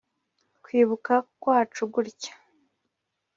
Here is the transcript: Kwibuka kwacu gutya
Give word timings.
Kwibuka 0.63 1.13
kwacu 1.41 1.83
gutya 1.93 2.33